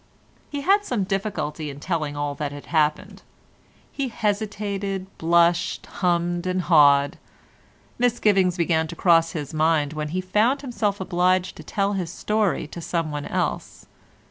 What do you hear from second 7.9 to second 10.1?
Misgivings began to cross his mind when